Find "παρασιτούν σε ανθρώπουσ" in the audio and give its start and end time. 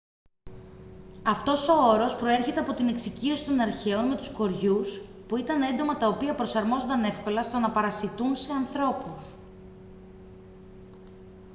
7.71-9.25